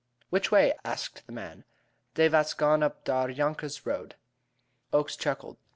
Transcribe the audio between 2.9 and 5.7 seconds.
dar Yonkers Road." Oakes chuckled.